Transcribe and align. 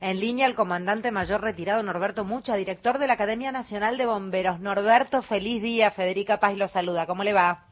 en 0.00 0.20
línea 0.20 0.46
el 0.46 0.54
comandante 0.54 1.10
mayor 1.10 1.42
retirado 1.42 1.82
Norberto 1.82 2.24
Mucha, 2.24 2.56
director 2.56 2.98
de 2.98 3.06
la 3.06 3.14
Academia 3.14 3.52
Nacional 3.52 3.96
de 3.96 4.06
Bomberos. 4.06 4.60
Norberto, 4.60 5.22
feliz 5.22 5.62
día. 5.62 5.90
Federica 5.90 6.38
Paz 6.38 6.56
lo 6.56 6.68
saluda. 6.68 7.06
¿Cómo 7.06 7.24
le 7.24 7.32
va? 7.32 7.66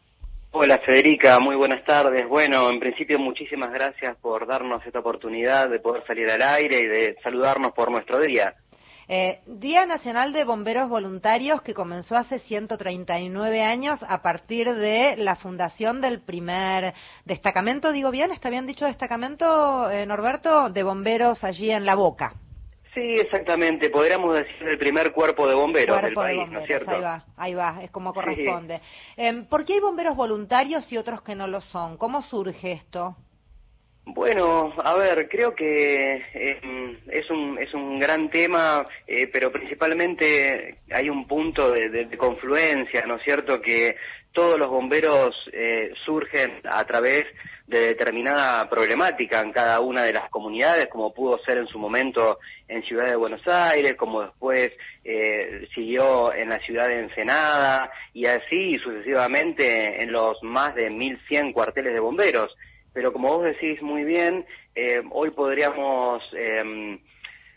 Hola 0.57 0.79
Federica, 0.79 1.41
muy 1.41 1.57
buenas 1.57 1.85
tardes. 1.85 2.29
Bueno, 2.29 2.71
en 2.71 2.79
principio 2.79 3.19
muchísimas 3.19 3.73
gracias 3.73 4.17
por 4.19 4.47
darnos 4.47 4.87
esta 4.87 5.01
oportunidad 5.01 5.69
de 5.69 5.81
poder 5.81 6.07
salir 6.07 6.31
al 6.31 6.43
aire 6.43 6.81
y 6.81 6.87
de 6.87 7.17
saludarnos 7.25 7.73
por 7.73 7.91
nuestro 7.91 8.21
día. 8.21 8.55
Eh, 9.09 9.41
día 9.47 9.85
Nacional 9.87 10.33
de 10.33 10.45
Bomberos 10.45 10.89
Voluntarios 10.89 11.61
que 11.63 11.75
comenzó 11.75 12.17
hace 12.17 12.39
139 12.39 13.63
años 13.63 14.01
a 14.09 14.23
partir 14.23 14.73
de 14.75 15.17
la 15.19 15.37
fundación 15.37 16.01
del 16.01 16.23
primer 16.23 16.95
destacamento, 17.25 17.93
digo 17.93 18.11
bien, 18.11 18.33
está 18.33 18.49
bien 18.49 18.67
dicho 18.67 18.87
destacamento, 18.87 19.91
eh, 19.91 20.07
Norberto, 20.07 20.71
de 20.71 20.83
bomberos 20.83 21.45
allí 21.45 21.71
en 21.71 21.85
La 21.85 21.95
Boca. 21.95 22.35
Sí, 22.95 23.01
exactamente. 23.01 23.91
Podríamos 23.91 24.37
decir 24.37 24.69
el 24.69 24.79
primer 24.79 25.11
cuerpo 25.13 25.49
de 25.49 25.55
bomberos 25.55 26.01
del 26.01 26.15
país, 26.15 26.49
¿no 26.49 26.61
es 26.61 26.67
cierto? 26.67 26.93
Ahí 26.93 27.01
va, 27.01 27.25
ahí 27.37 27.55
va, 27.55 27.79
es 27.83 27.91
como 27.91 28.15
corresponde. 28.15 28.81
Em, 29.17 29.47
¿Por 29.47 29.65
qué 29.65 29.75
hay 29.75 29.81
bomberos 29.81 30.15
voluntarios 30.15 30.91
y 30.93 30.97
otros 30.97 31.21
que 31.23 31.35
no 31.35 31.49
lo 31.49 31.61
son? 31.61 31.97
¿Cómo 31.97 32.23
surge 32.23 32.71
esto? 32.71 33.17
Bueno, 34.07 34.75
a 34.83 34.95
ver, 34.97 35.29
creo 35.29 35.55
que 35.55 36.23
em, 36.35 36.99
es, 37.11 37.31
un, 37.31 37.59
es 37.59 37.73
un 37.73 37.99
gran 37.99 38.29
tema, 38.29 38.87
eh, 39.07 39.29
pero 39.33 39.51
principalmente 39.51 40.79
hay 40.91 41.09
un 41.09 41.27
punto 41.27 41.71
de, 41.71 42.09
confluencia, 42.19 43.07
¿no 43.07 43.17
es 43.17 43.23
cierto? 43.23 43.63
Que 43.63 43.97
todos 44.33 44.59
los 44.59 44.69
bomberos 44.69 45.35
eh, 45.53 45.93
surgen 46.05 46.61
a 46.65 46.85
través 46.85 47.25
de 47.67 47.79
determinada 47.79 48.69
problemática 48.69 49.41
en 49.41 49.53
cada 49.53 49.81
una 49.81 50.03
de 50.03 50.13
las 50.13 50.29
comunidades, 50.29 50.89
como 50.89 51.15
pudo 51.15 51.39
ser 51.39 51.57
en 51.57 51.67
su 51.67 51.79
momento 51.79 52.39
en 52.69 52.83
Ciudad 52.83 53.07
de 53.07 53.17
Buenos 53.17 53.47
Aires, 53.49 53.95
como 53.97 54.23
después 54.23 54.71
eh, 55.03 55.67
siguió 55.75 56.35
en 56.35 56.51
la 56.51 56.59
ciudad 56.59 56.89
de 56.89 57.01
Ensenada, 57.01 57.91
y 58.13 58.27
así 58.27 58.77
sucesivamente 58.81 60.03
en 60.03 60.13
los 60.13 60.43
más 60.43 60.75
de 60.75 60.91
1.100 60.91 61.55
cuarteles 61.55 61.95
de 61.95 62.01
bomberos 62.01 62.55
pero 62.95 63.13
como 63.13 63.29
vos 63.29 63.45
decís 63.45 63.83
muy 63.83 64.05
bien, 64.05 64.47
eh, 64.75 65.03
hoy 65.11 65.31
podríamos 65.31 66.23
eh, 66.33 66.99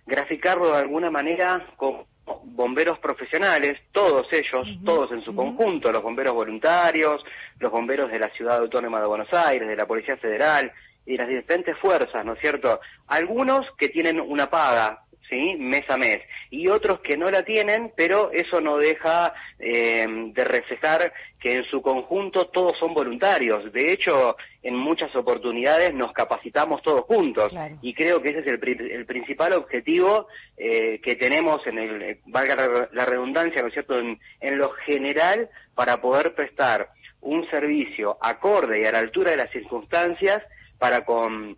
graficarlo 0.05 0.71
de 0.71 0.80
alguna 0.80 1.09
manera 1.09 1.66
con 1.77 2.05
bomberos 2.43 2.99
profesionales, 2.99 3.80
todos 3.91 4.27
ellos, 4.31 4.67
todos 4.83 5.11
en 5.11 5.21
su 5.23 5.33
conjunto, 5.33 5.91
los 5.91 6.03
bomberos 6.03 6.33
voluntarios, 6.33 7.23
los 7.59 7.71
bomberos 7.71 8.11
de 8.11 8.19
la 8.19 8.30
Ciudad 8.30 8.58
Autónoma 8.58 8.99
de 8.99 9.08
Buenos 9.08 9.31
Aires, 9.31 9.67
de 9.67 9.75
la 9.75 9.85
Policía 9.85 10.17
Federal 10.17 10.71
y 11.05 11.15
las 11.15 11.27
diferentes 11.27 11.77
fuerzas, 11.77 12.25
¿no 12.25 12.33
es 12.33 12.39
cierto? 12.39 12.81
Algunos 13.08 13.65
que 13.77 13.89
tienen 13.89 14.19
una 14.19 14.49
paga, 14.49 15.03
¿sí? 15.30 15.56
mes 15.58 15.89
a 15.89 15.97
mes, 15.97 16.22
y 16.50 16.67
otros 16.67 17.00
que 17.02 17.17
no 17.17 17.30
la 17.30 17.44
tienen, 17.44 17.92
pero 17.95 18.31
eso 18.31 18.61
no 18.61 18.78
deja 18.78 19.33
eh, 19.59 20.06
de 20.08 20.44
reflejar 20.44 21.14
que 21.39 21.53
en 21.53 21.64
su 21.66 21.81
conjunto 21.81 22.47
todos 22.47 22.78
son 22.80 22.94
voluntarios. 22.94 23.72
De 23.72 23.92
hecho, 23.92 24.36
en 24.64 24.75
muchas 24.75 25.16
oportunidades 25.16 25.94
nos 25.94 26.11
capacitamos 26.14 26.81
todos 26.81 27.02
juntos, 27.02 27.53
y 27.81 27.94
creo 27.94 28.22
que 28.22 28.30
ese 28.30 28.39
es 28.39 28.48
el, 28.48 29.05
principal 29.05 29.53
objetivo 29.53 30.28
eh, 30.58 31.00
que 31.02 31.16
tenemos 31.16 31.66
en 31.67 31.78
el, 31.78 32.20
valga 32.25 32.88
la 32.92 33.05
redundancia, 33.05 33.61
¿no 33.61 33.67
es 33.67 33.73
cierto?, 33.73 34.00
en, 34.00 34.20
en 34.42 34.58
lo 34.58 34.72
general 34.86 35.50
para 35.75 36.02
poder 36.02 36.33
prestar 36.33 36.89
un 37.22 37.50
servicio 37.50 38.17
acorde 38.22 38.81
y 38.81 38.86
a 38.86 38.92
la 38.92 39.00
altura 39.00 39.31
de 39.31 39.38
las 39.38 39.52
circunstancias 39.52 40.44
para 40.78 41.03
con 41.03 41.58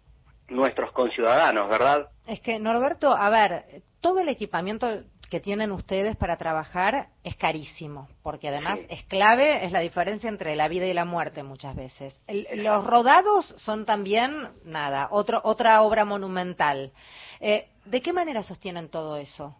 nuestros 0.50 0.92
conciudadanos, 0.92 1.70
¿verdad? 1.70 2.10
Es 2.28 2.40
que, 2.42 2.60
Norberto, 2.60 3.12
a 3.16 3.30
ver, 3.30 3.82
todo 4.02 4.20
el 4.20 4.30
equipamiento 4.30 5.04
que 5.30 5.40
tienen 5.40 5.72
ustedes 5.72 6.18
para 6.18 6.38
trabajar 6.38 7.08
es 7.24 7.36
carísimo, 7.36 8.10
porque 8.24 8.48
además 8.48 8.80
es 8.90 9.04
clave, 9.04 9.64
es 9.64 9.72
la 9.72 9.80
diferencia 9.80 10.28
entre 10.28 10.56
la 10.56 10.68
vida 10.68 10.88
y 10.88 10.94
la 10.94 11.06
muerte 11.06 11.44
muchas 11.44 11.76
veces. 11.76 12.20
los 12.56 12.86
rodados 12.86 13.46
son 13.58 13.86
también, 13.86 14.50
nada, 14.66 15.08
otro, 15.12 15.40
otra 15.44 15.82
obra 15.84 16.04
monumental. 16.04 16.92
Eh, 17.40 17.68
¿De 17.86 18.02
qué 18.02 18.12
manera 18.12 18.44
sostienen 18.44 18.90
todo 18.90 19.18
eso? 19.18 19.56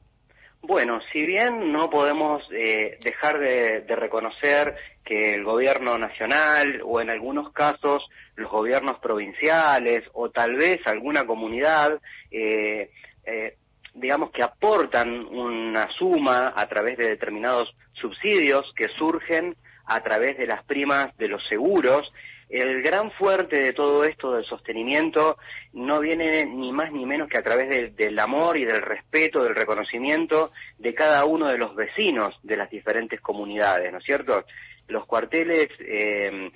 Bueno, 0.62 1.00
si 1.14 1.26
bien 1.26 1.72
no 1.72 1.90
podemos 1.90 2.44
eh, 2.52 3.00
dejar 3.02 3.40
de, 3.40 3.96
reconocer 3.96 4.76
que 5.10 5.34
el 5.34 5.44
gobierno 5.44 5.98
nacional 5.98 6.84
o 6.86 7.02
en 7.02 7.10
algunos 7.10 7.52
casos 7.52 8.08
los 8.36 8.52
gobiernos 8.52 9.00
provinciales 9.00 10.04
o 10.14 10.30
tal 10.30 10.56
vez 10.56 10.86
alguna 10.86 11.26
comunidad, 11.26 12.00
eh, 12.30 12.92
eh, 13.26 13.56
digamos 13.96 14.30
que 14.30 14.44
aportan 14.44 15.10
una 15.10 15.90
suma 15.98 16.54
a 16.56 16.68
través 16.68 16.96
de 17.00 17.10
determinados 17.10 17.76
subsidios 17.94 18.72
que 18.76 18.88
surgen 18.90 19.56
a 19.88 20.00
través 20.02 20.38
de 20.38 20.46
las 20.46 20.64
primas 20.66 21.18
de 21.18 21.28
los 21.28 21.44
seguros 21.48 22.14
el 22.50 22.82
gran 22.82 23.12
fuerte 23.12 23.58
de 23.58 23.74
todo 23.74 24.04
esto 24.04 24.34
del 24.34 24.44
sostenimiento 24.44 25.38
no 25.74 26.00
viene 26.00 26.46
ni 26.46 26.72
más 26.72 26.92
ni 26.92 27.06
menos 27.06 27.30
que 27.30 27.38
a 27.38 27.44
través 27.44 27.96
del 27.96 28.18
amor 28.18 28.58
y 28.58 28.66
del 28.66 28.82
respeto, 28.82 29.44
del 29.44 29.56
reconocimiento 29.56 30.52
de 30.80 30.96
cada 30.96 31.26
uno 31.26 31.48
de 31.48 31.60
los 31.60 31.76
vecinos 31.76 32.40
de 32.42 32.58
las 32.58 32.72
diferentes 32.72 33.22
comunidades, 33.22 33.92
¿no 33.92 34.00
es 34.00 34.04
cierto? 34.04 34.46
Los 34.90 35.06
cuarteles 35.06 35.70
eh, 35.80 36.52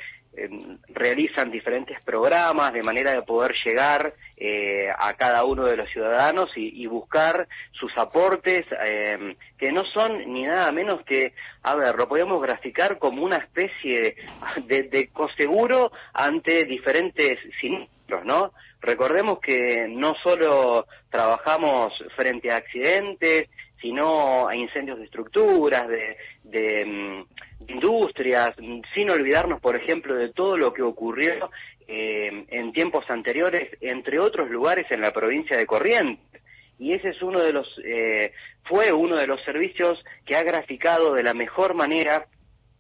realizan 0.90 1.52
diferentes 1.52 2.02
programas 2.02 2.74
de 2.74 2.82
manera 2.82 3.14
de 3.14 3.22
poder 3.22 3.54
llegar 3.64 4.14
eh, 4.36 4.88
a 4.98 5.14
cada 5.14 5.44
uno 5.46 5.66
de 5.66 5.78
los 5.78 5.90
ciudadanos 5.90 6.52
y, 6.56 6.86
buscar 6.88 7.48
sus 7.72 7.96
aportes 7.98 8.66
em, 8.86 9.36
que 9.58 9.72
no 9.72 9.86
son 9.86 10.32
ni 10.34 10.44
nada 10.44 10.72
menos 10.72 11.04
que, 11.06 11.34
a 11.62 11.76
ver, 11.76 11.96
lo 11.96 12.08
podemos 12.08 12.42
graficar 12.42 12.98
como 12.98 13.24
una 13.24 13.38
especie 13.38 14.16
de, 14.66 14.84
de 14.84 15.08
coseguro 15.10 15.92
ante 16.14 16.66
diferentes 16.66 17.40
siniestros, 17.60 18.26
¿no? 18.26 18.54
Recordemos 18.82 19.40
que 19.40 19.88
no 19.88 20.14
solo 20.24 20.88
trabajamos 21.10 21.94
frente 22.16 22.52
a 22.52 22.58
accidentes, 22.58 23.50
sino 23.84 24.48
a 24.48 24.56
incendios 24.56 24.98
de 24.98 25.04
estructuras, 25.04 25.90
de, 25.90 26.86
mm, 26.86 27.70
industrias, 27.70 28.56
sin 28.96 29.10
olvidarnos, 29.10 29.60
por 29.60 29.76
ejemplo, 29.76 30.16
de 30.16 30.32
todo 30.32 30.58
lo 30.58 30.74
que 30.74 30.82
ocurrió 30.82 31.52
eh, 31.86 32.46
en 32.48 32.72
tiempos 32.72 33.04
anteriores, 33.10 33.78
entre 33.82 34.20
otros 34.20 34.50
lugares 34.50 34.90
en 34.90 35.02
la 35.02 35.12
provincia 35.12 35.58
de 35.58 35.66
Corrientes. 35.66 36.42
Y 36.80 36.94
ese 36.94 37.10
es 37.10 37.22
uno 37.22 37.42
de 37.42 37.52
los, 37.52 37.68
eh, 37.84 38.32
fue 38.64 38.94
uno 38.94 39.18
de 39.18 39.28
los 39.28 39.44
servicios 39.44 40.02
que 40.26 40.38
ha 40.38 40.44
graficado 40.44 41.14
de 41.14 41.24
la 41.24 41.34
mejor 41.34 41.74
manera 41.74 42.26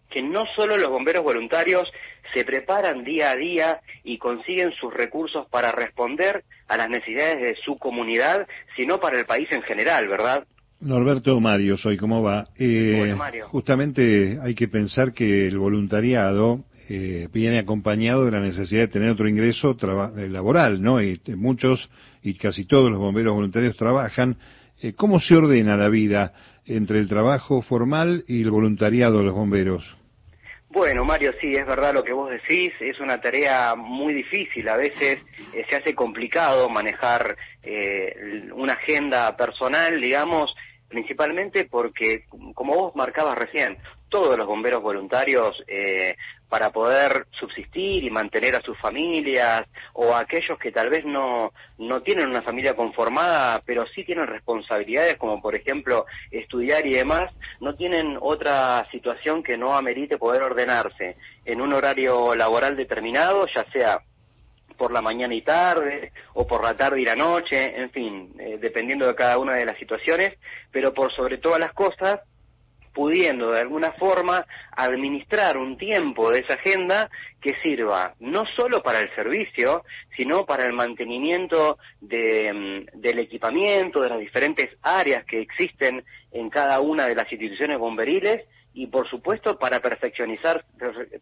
que 0.10 0.22
no 0.22 0.46
solo 0.56 0.78
los 0.78 0.90
bomberos 0.90 1.24
voluntarios 1.24 1.92
se 2.34 2.46
preparan 2.46 3.04
día 3.04 3.32
a 3.32 3.36
día 3.36 3.82
y 4.04 4.18
consiguen 4.20 4.72
sus 4.72 4.94
recursos 4.94 5.48
para 5.48 5.72
responder 5.72 6.46
a 6.68 6.78
las 6.78 6.90
necesidades 6.90 7.42
de 7.42 7.56
su 7.56 7.78
comunidad, 7.78 8.48
sino 8.78 9.00
para 9.02 9.20
el 9.20 9.26
país 9.26 9.52
en 9.52 9.64
general, 9.64 10.08
¿verdad? 10.08 10.46
Norberto 10.84 11.40
Mario, 11.40 11.78
soy, 11.78 11.96
¿cómo 11.96 12.22
va? 12.22 12.50
Eh, 12.58 13.16
Justamente 13.46 14.38
hay 14.42 14.54
que 14.54 14.68
pensar 14.68 15.14
que 15.14 15.48
el 15.48 15.58
voluntariado 15.58 16.66
eh, 16.90 17.30
viene 17.32 17.60
acompañado 17.60 18.26
de 18.26 18.32
la 18.32 18.42
necesidad 18.42 18.82
de 18.82 18.88
tener 18.90 19.12
otro 19.12 19.30
ingreso 19.30 19.78
eh, 20.18 20.28
laboral, 20.28 20.82
¿no? 20.82 21.02
Y 21.02 21.12
este, 21.12 21.38
muchos 21.38 21.90
y 22.22 22.34
casi 22.34 22.66
todos 22.66 22.92
los 22.92 23.00
bomberos 23.00 23.34
voluntarios 23.34 23.78
trabajan. 23.78 24.36
Eh, 24.82 24.94
¿Cómo 24.94 25.22
se 25.22 25.36
ordena 25.36 25.78
la 25.78 25.88
vida 25.88 26.34
entre 26.66 27.00
el 27.00 27.08
trabajo 27.08 27.62
formal 27.62 28.26
y 28.28 28.42
el 28.42 28.52
voluntariado 28.52 29.20
de 29.20 29.24
los 29.24 29.34
bomberos? 29.34 29.98
Bueno, 30.70 31.06
Mario, 31.06 31.32
sí, 31.40 31.54
es 31.54 31.66
verdad 31.66 31.94
lo 31.94 32.04
que 32.04 32.14
vos 32.14 32.30
decís, 32.32 32.74
es 32.82 33.00
una 33.00 33.22
tarea 33.22 33.76
muy 33.76 34.12
difícil, 34.12 34.68
a 34.68 34.76
veces 34.76 35.20
se 35.70 35.76
hace 35.76 35.94
complicado 35.94 36.68
manejar 36.68 37.38
una 38.56 38.74
agenda 38.74 39.38
personal, 39.38 40.02
digamos, 40.02 40.52
principalmente 40.94 41.66
porque, 41.66 42.26
como 42.54 42.76
vos 42.76 42.96
marcabas 42.96 43.36
recién, 43.36 43.80
todos 44.10 44.38
los 44.38 44.46
bomberos 44.46 44.84
voluntarios, 44.84 45.56
eh, 45.68 46.16
para 46.48 46.70
poder 46.70 47.26
subsistir 47.32 48.04
y 48.04 48.12
mantener 48.12 48.56
a 48.56 48.62
sus 48.62 48.78
familias, 48.78 49.68
o 49.94 50.14
aquellos 50.14 50.60
que 50.60 50.72
tal 50.72 50.92
vez 50.92 51.04
no, 51.04 51.52
no 51.80 52.04
tienen 52.04 52.30
una 52.30 52.44
familia 52.44 52.76
conformada, 52.76 53.64
pero 53.66 53.88
sí 53.88 54.04
tienen 54.04 54.28
responsabilidades, 54.28 55.18
como 55.18 55.42
por 55.42 55.56
ejemplo 55.56 56.06
estudiar 56.30 56.86
y 56.86 56.94
demás, 56.94 57.34
no 57.60 57.74
tienen 57.74 58.20
otra 58.22 58.86
situación 58.92 59.42
que 59.42 59.58
no 59.58 59.74
amerite 59.74 60.20
poder 60.20 60.44
ordenarse 60.44 61.16
en 61.44 61.60
un 61.60 61.74
horario 61.74 62.36
laboral 62.36 62.78
determinado, 62.78 63.48
ya 63.48 63.66
sea 63.72 64.02
por 64.78 64.92
la 64.92 65.02
mañana 65.02 65.34
y 65.34 65.42
tarde, 65.42 66.12
o 66.34 66.46
por 66.46 66.64
la 66.64 66.76
tarde 66.76 67.02
y 67.02 67.06
la 67.06 67.16
noche, 67.16 67.80
en 67.80 67.90
fin, 67.92 68.34
eh, 68.40 68.58
dependiendo 68.60 69.08
de 69.08 69.16
cada 69.16 69.38
una 69.38 69.56
de 69.56 69.66
las 69.66 69.78
situaciones, 69.78 70.38
pero 70.72 70.94
por 70.94 71.12
sobre 71.14 71.38
todas 71.38 71.60
las 71.60 71.74
cosas, 71.74 72.22
pudiendo 72.94 73.52
de 73.52 73.62
alguna 73.62 73.92
forma 73.94 74.46
administrar 74.72 75.58
un 75.58 75.78
tiempo 75.78 76.32
de 76.32 76.42
esa 76.42 76.54
agenda 76.54 77.10
que 77.42 77.56
sirva 77.62 78.14
no 78.20 78.46
solo 78.46 78.82
para 78.84 79.00
el 79.00 79.14
servicio, 79.16 79.84
sino 80.16 80.46
para 80.46 80.66
el 80.66 80.74
mantenimiento 80.74 81.78
de, 82.00 82.54
mm, 82.54 83.00
del 83.00 83.20
equipamiento, 83.20 84.02
de 84.02 84.10
las 84.10 84.20
diferentes 84.20 84.70
áreas 84.82 85.26
que 85.26 85.42
existen 85.42 86.04
en 86.32 86.50
cada 86.50 86.80
una 86.80 87.08
de 87.08 87.16
las 87.16 87.32
instituciones 87.32 87.78
bomberiles 87.80 88.46
y 88.74 88.88
por 88.88 89.08
supuesto 89.10 89.58
para 89.58 89.80
perfeccionar, 89.80 90.66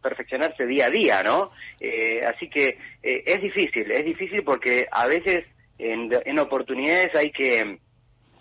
perfeccionarse 0.01 0.65
día 0.65 0.85
a 0.85 0.89
día, 0.89 1.23
¿no? 1.23 1.51
Eh, 1.79 2.21
así 2.25 2.49
que 2.49 2.77
eh, 3.03 3.23
es 3.25 3.41
difícil, 3.41 3.91
es 3.91 4.05
difícil 4.05 4.43
porque 4.43 4.87
a 4.89 5.07
veces 5.07 5.45
en, 5.77 6.39
oportunidades 6.39 7.13
hay 7.15 7.31
que, 7.31 7.79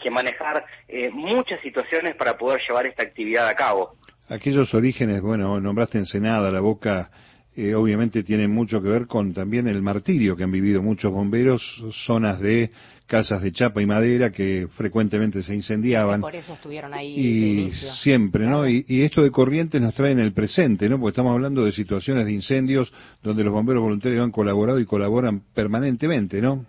que 0.03 0.11
manejar 0.11 0.65
eh, 0.89 1.11
muchas 1.11 1.61
situaciones 1.61 2.17
para 2.17 2.37
poder 2.37 2.61
llevar 2.67 2.87
esta 2.87 3.03
actividad 3.03 3.49
a 3.49 3.55
cabo. 3.55 3.97
Aquellos 4.29 4.73
orígenes, 4.75 5.21
bueno, 5.21 5.61
nombraste 5.61 5.99
Ensenada, 5.99 6.51
la 6.51 6.61
Boca, 6.61 7.11
eh, 7.57 7.75
obviamente 7.75 8.23
tienen 8.23 8.53
mucho 8.53 8.81
que 8.81 8.89
ver 8.89 9.07
con 9.07 9.35
también 9.35 9.67
el 9.67 9.83
martirio 9.83 10.37
que 10.37 10.45
han 10.45 10.53
vivido 10.53 10.83
muchos 10.83 11.13
bomberos, 11.13 11.63
zonas 12.07 12.39
de 12.41 12.71
casas 13.11 13.43
de 13.43 13.51
chapa 13.51 13.83
y 13.83 13.87
madera 13.87 14.31
que 14.31 14.69
frecuentemente 14.77 15.43
se 15.43 15.53
incendiaban. 15.53 16.21
por 16.21 16.37
eso 16.37 16.55
estuvieron 16.55 16.95
ahí. 16.95 17.13
Y 17.19 17.71
siempre, 18.03 18.47
¿no? 18.47 18.69
Y, 18.69 18.85
esto 19.03 19.25
de 19.25 19.33
corrientes 19.33 19.81
nos 19.83 19.95
trae 19.95 20.13
en 20.13 20.21
el 20.21 20.33
presente, 20.33 20.89
¿no? 20.89 20.97
Porque 21.01 21.11
estamos 21.11 21.33
hablando 21.33 21.65
de 21.65 21.73
situaciones 21.73 22.25
de 22.25 22.33
incendios 22.33 22.93
donde 23.21 23.43
los 23.43 23.53
bomberos 23.53 23.83
voluntarios 23.83 24.23
han 24.23 24.31
colaborado 24.31 24.79
y 24.79 24.87
colaboran 24.87 25.43
permanentemente, 25.53 26.41
¿no? 26.41 26.65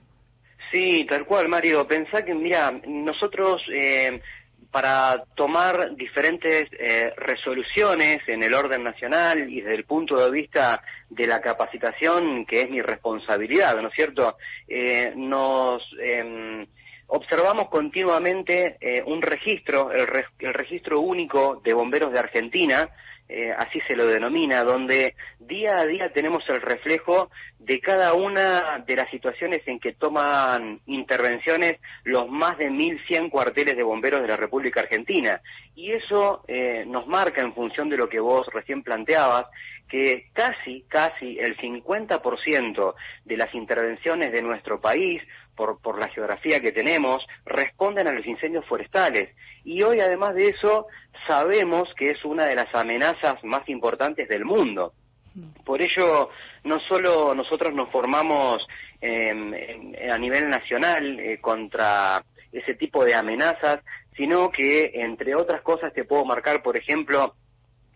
Sí, 0.71 1.05
tal 1.07 1.25
cual, 1.25 1.49
Mario. 1.49 1.85
Pensá 1.85 2.23
que, 2.23 2.33
mira, 2.33 2.71
nosotros 2.87 3.61
eh, 3.73 4.21
para 4.71 5.25
tomar 5.35 5.95
diferentes 5.95 6.69
eh, 6.79 7.11
resoluciones 7.17 8.21
en 8.27 8.41
el 8.41 8.53
orden 8.53 8.83
nacional 8.83 9.51
y 9.51 9.59
desde 9.59 9.75
el 9.75 9.83
punto 9.83 10.15
de 10.15 10.31
vista 10.31 10.81
de 11.09 11.27
la 11.27 11.41
capacitación, 11.41 12.45
que 12.45 12.61
es 12.61 12.69
mi 12.69 12.81
responsabilidad, 12.81 13.75
¿no 13.81 13.89
es 13.89 13.93
cierto? 13.93 14.37
Eh, 14.67 15.11
nos 15.15 15.83
em, 15.99 16.65
observamos 17.13 17.69
continuamente 17.69 18.77
un 19.05 19.21
registro, 19.21 19.91
el, 19.91 20.07
el 20.39 20.53
registro 20.53 20.99
único 21.01 21.61
de 21.63 21.73
bomberos 21.73 22.11
de 22.11 22.19
Argentina, 22.19 22.89
eh, 23.33 23.49
así 23.57 23.79
se 23.87 23.95
lo 23.95 24.07
denomina, 24.07 24.61
donde 24.61 25.15
día 25.39 25.77
a 25.77 25.85
día 25.85 26.11
tenemos 26.11 26.43
el 26.49 26.61
reflejo 26.61 27.29
de 27.59 27.79
cada 27.79 28.13
una 28.13 28.83
de 28.85 28.93
las 28.97 29.09
situaciones 29.09 29.61
en 29.67 29.79
que 29.79 29.93
toman 29.93 30.81
intervenciones 30.85 31.79
los 32.03 32.27
más 32.27 32.57
de 32.57 32.69
1.100 32.69 33.29
cuarteles 33.29 33.77
de 33.77 33.83
bomberos 33.83 34.21
de 34.21 34.27
la 34.27 34.35
República 34.35 34.81
Argentina. 34.81 35.39
Y 35.75 35.93
eso 35.93 36.43
eh, 36.49 36.83
nos 36.85 37.07
marca, 37.07 37.41
en 37.41 37.53
función 37.53 37.87
de 37.87 37.95
lo 37.95 38.09
que 38.09 38.19
vos 38.19 38.45
recién 38.51 38.83
planteabas, 38.83 39.45
que 39.91 40.29
casi, 40.31 40.85
casi 40.87 41.37
el 41.37 41.57
50% 41.57 42.95
de 43.25 43.37
las 43.37 43.53
intervenciones 43.53 44.31
de 44.31 44.41
nuestro 44.41 44.79
país 44.79 45.21
por, 45.53 45.99
la 45.99 46.07
geografía 46.07 46.61
que 46.61 46.71
tenemos, 46.71 47.27
responden 47.45 48.07
a 48.07 48.13
los 48.13 48.25
incendios 48.25 48.65
forestales. 48.65 49.35
Y 49.65 49.83
hoy, 49.83 49.99
además 49.99 50.33
de 50.33 50.47
eso, 50.47 50.87
sabemos 51.27 51.93
que 51.95 52.11
es 52.11 52.23
una 52.23 52.45
de 52.45 52.55
las 52.55 52.73
amenazas 52.73 53.43
más 53.43 53.67
importantes 53.67 54.29
del 54.29 54.45
mundo. 54.45 54.93
Por 55.65 55.81
ello, 55.81 56.29
no 56.63 56.79
solo 56.79 57.35
nosotros 57.35 57.73
nos 57.73 57.89
formamos 57.89 58.65
a 59.01 60.17
nivel 60.17 60.49
nacional 60.49 61.19
eh, 61.19 61.39
contra 61.41 62.23
ese 62.53 62.75
tipo 62.75 63.03
de 63.03 63.13
amenazas, 63.13 63.81
sino 64.15 64.51
que, 64.51 64.91
entre 64.95 65.35
otras 65.35 65.61
cosas, 65.61 65.93
te 65.93 66.05
puedo 66.05 66.23
marcar, 66.25 66.63
por 66.63 66.77
ejemplo, 66.77 67.35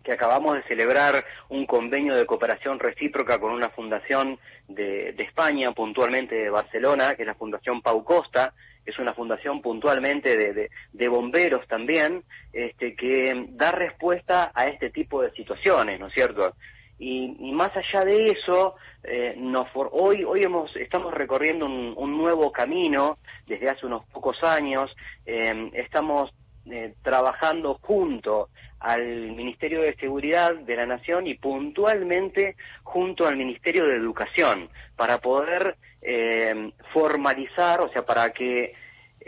que 0.06 0.12
acabamos 0.12 0.54
de 0.54 0.62
celebrar 0.62 1.24
un 1.48 1.66
convenio 1.66 2.14
de 2.14 2.24
cooperación 2.24 2.78
recíproca 2.78 3.40
con 3.40 3.50
una 3.50 3.70
fundación 3.70 4.38
de, 4.68 5.10
España, 5.18 5.72
puntualmente 5.72 6.36
de 6.36 6.48
Barcelona, 6.48 7.16
que 7.16 7.22
es 7.22 7.26
la 7.26 7.34
Fundación 7.34 7.82
Pau 7.82 8.04
Costa, 8.04 8.54
es 8.84 8.96
una 9.00 9.14
fundación 9.14 9.60
puntualmente 9.60 10.70
de, 10.92 11.08
bomberos 11.08 11.66
también, 11.66 12.22
este, 12.52 12.94
que 12.94 13.46
da 13.48 13.72
respuesta 13.72 14.52
a 14.54 14.68
este 14.68 14.90
tipo 14.90 15.22
de 15.22 15.32
situaciones, 15.32 15.98
¿no 15.98 16.06
es 16.06 16.14
cierto? 16.14 16.54
Y, 17.00 17.52
más 17.52 17.72
allá 17.76 18.04
de 18.04 18.30
eso, 18.30 18.76
eh, 19.02 19.34
nos 19.36 19.66
hoy, 19.74 20.22
hoy 20.22 20.44
hemos, 20.44 20.74
estamos 20.76 21.12
recorriendo 21.12 21.66
un, 21.66 22.16
nuevo 22.16 22.52
camino 22.52 23.18
desde 23.44 23.68
hace 23.68 23.86
unos 23.86 24.04
pocos 24.06 24.40
años, 24.44 24.94
eh, 25.26 25.70
estamos 25.74 26.30
eh, 26.70 26.94
trabajando 27.02 27.78
junto 27.80 28.48
al 28.80 29.32
Ministerio 29.32 29.82
de 29.82 29.96
Seguridad 29.96 30.54
de 30.54 30.76
la 30.76 30.86
Nación 30.86 31.26
y 31.26 31.34
puntualmente 31.34 32.56
junto 32.82 33.26
al 33.26 33.36
Ministerio 33.36 33.86
de 33.86 33.96
Educación 33.96 34.68
para 34.96 35.18
poder 35.18 35.76
eh, 36.02 36.72
formalizar, 36.92 37.80
o 37.80 37.88
sea, 37.90 38.04
para 38.04 38.32
que 38.32 38.74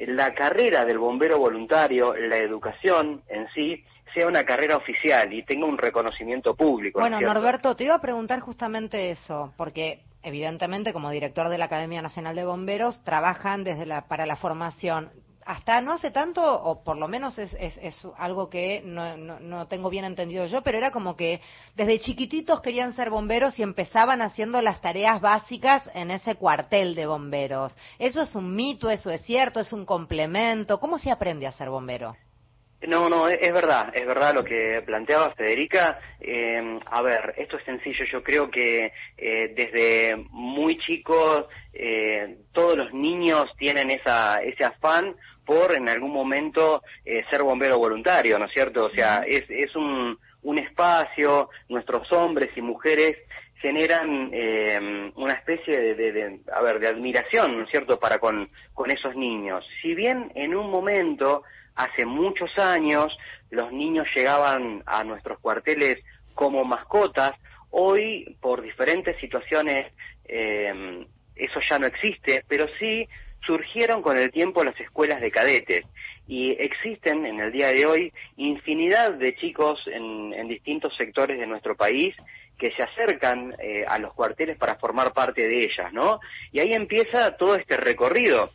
la 0.06 0.34
carrera 0.34 0.84
del 0.84 0.98
bombero 0.98 1.38
voluntario, 1.38 2.14
la 2.14 2.36
educación 2.36 3.22
en 3.28 3.48
sí, 3.54 3.84
sea 4.14 4.26
una 4.26 4.44
carrera 4.44 4.76
oficial 4.76 5.32
y 5.32 5.42
tenga 5.42 5.66
un 5.66 5.78
reconocimiento 5.78 6.54
público. 6.54 7.00
Bueno, 7.00 7.20
Norberto, 7.20 7.74
te 7.76 7.84
iba 7.84 7.94
a 7.94 8.00
preguntar 8.00 8.40
justamente 8.40 9.10
eso, 9.10 9.52
porque 9.56 10.00
evidentemente 10.22 10.92
como 10.92 11.10
director 11.10 11.48
de 11.48 11.58
la 11.58 11.66
Academia 11.66 12.02
Nacional 12.02 12.34
de 12.36 12.44
Bomberos 12.44 13.02
trabajan 13.04 13.64
desde 13.64 13.86
la, 13.86 14.02
para 14.02 14.26
la 14.26 14.36
formación 14.36 15.10
hasta 15.48 15.80
no 15.80 15.94
hace 15.94 16.10
tanto, 16.10 16.42
o 16.44 16.84
por 16.84 16.98
lo 16.98 17.08
menos 17.08 17.38
es, 17.38 17.56
es, 17.58 18.06
algo 18.18 18.50
que 18.50 18.82
no, 18.84 19.16
no, 19.16 19.66
tengo 19.66 19.88
bien 19.88 20.04
entendido 20.04 20.44
yo, 20.44 20.60
pero 20.60 20.76
era 20.76 20.90
como 20.90 21.16
que 21.16 21.40
desde 21.74 22.00
chiquititos 22.00 22.60
querían 22.60 22.92
ser 22.92 23.08
bomberos 23.08 23.58
y 23.58 23.62
empezaban 23.62 24.20
haciendo 24.20 24.60
las 24.60 24.82
tareas 24.82 25.22
básicas 25.22 25.88
en 25.94 26.10
ese 26.10 26.34
cuartel 26.34 26.94
de 26.94 27.06
bomberos. 27.06 27.74
¿Eso 27.98 28.20
es 28.20 28.34
un 28.34 28.54
mito? 28.54 28.90
¿Eso 28.90 29.10
es 29.10 29.22
cierto? 29.22 29.58
¿Es 29.60 29.72
un 29.72 29.86
complemento? 29.86 30.78
¿Cómo 30.78 30.98
se 30.98 31.10
aprende 31.10 31.46
a 31.46 31.52
ser 31.52 31.70
bombero? 31.70 32.14
No, 32.86 33.08
no, 33.08 33.28
es, 33.28 33.52
verdad, 33.52 33.90
es 33.92 34.06
verdad 34.06 34.34
lo 34.34 34.44
que 34.44 34.82
planteaba 34.86 35.34
Federica. 35.34 35.98
Eh, 36.20 36.78
a 36.86 37.02
ver, 37.02 37.34
esto 37.36 37.56
es 37.56 37.64
sencillo, 37.64 38.04
yo 38.04 38.22
creo 38.22 38.48
que 38.50 38.92
eh, 39.16 39.52
desde 39.54 40.16
muy 40.30 40.78
chicos 40.78 41.46
eh, 41.72 42.38
todos 42.52 42.76
los 42.76 42.94
niños 42.94 43.50
tienen 43.58 43.90
esa, 43.90 44.42
ese 44.42 44.64
afán 44.64 45.16
por 45.44 45.74
en 45.74 45.88
algún 45.88 46.12
momento 46.12 46.82
eh, 47.04 47.24
ser 47.30 47.42
bombero 47.42 47.78
voluntario, 47.78 48.38
¿no 48.38 48.44
es 48.44 48.52
cierto? 48.52 48.84
O 48.84 48.90
sea, 48.90 49.24
es, 49.26 49.44
es 49.48 49.74
un, 49.74 50.16
un 50.42 50.58
espacio, 50.58 51.50
nuestros 51.68 52.12
hombres 52.12 52.50
y 52.54 52.62
mujeres 52.62 53.16
generan 53.60 54.30
eh, 54.32 55.10
una 55.16 55.34
especie 55.34 55.94
de, 55.94 56.40
a 56.52 56.62
ver, 56.62 56.78
de 56.78 56.88
admiración, 56.88 57.58
¿no 57.58 57.64
es 57.64 57.70
cierto?, 57.70 57.98
para 57.98 58.18
con, 58.18 58.48
con 58.72 58.90
esos 58.90 59.16
niños. 59.16 59.64
Si 59.82 59.94
bien 59.94 60.30
en 60.34 60.54
un 60.54 60.70
momento, 60.70 61.42
hace 61.78 62.04
muchos 62.04 62.50
años, 62.58 63.16
los 63.50 63.72
niños 63.72 64.06
llegaban 64.14 64.82
a 64.84 65.04
nuestros 65.04 65.38
cuarteles 65.38 66.04
como 66.34 66.64
mascotas, 66.64 67.36
hoy, 67.70 68.36
por 68.40 68.62
diferentes 68.62 69.16
situaciones, 69.20 69.92
eh, 70.24 71.06
eso 71.36 71.60
ya 71.70 71.78
no 71.78 71.86
existe, 71.86 72.44
pero 72.48 72.66
sí 72.80 73.08
surgieron 73.46 74.02
con 74.02 74.18
el 74.18 74.32
tiempo 74.32 74.64
las 74.64 74.78
escuelas 74.80 75.20
de 75.20 75.30
cadetes. 75.30 75.86
Y 76.26 76.50
existen 76.50 77.24
en 77.24 77.38
el 77.40 77.52
día 77.52 77.68
de 77.68 77.86
hoy 77.86 78.12
infinidad 78.36 79.12
de 79.12 79.36
chicos 79.36 79.80
en, 79.86 80.48
distintos 80.48 80.96
sectores 80.96 81.38
de 81.38 81.46
nuestro 81.46 81.76
país 81.76 82.14
que 82.58 82.72
se 82.72 82.82
acercan 82.82 83.54
eh, 83.60 83.84
a 83.86 83.98
los 83.98 84.12
cuarteles 84.14 84.58
para 84.58 84.74
formar 84.76 85.12
parte 85.12 85.46
de 85.46 85.60
ellas, 85.60 85.92
¿no? 85.92 86.18
Y 86.50 86.58
ahí 86.58 86.72
empieza 86.72 87.36
todo 87.36 87.54
este 87.54 87.76
recorrido 87.76 88.50